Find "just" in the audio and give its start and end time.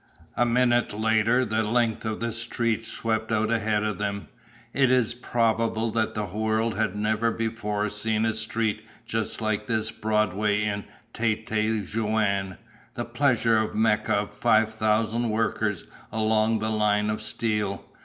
9.05-9.41